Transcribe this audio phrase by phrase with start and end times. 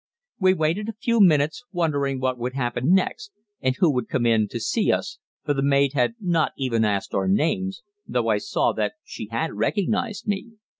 [0.39, 3.29] We waited a few minutes, wondering what would happen next,
[3.61, 7.13] and who would come in to see us, for the maid had not even asked
[7.13, 10.53] our names, though I saw that she had recognized me.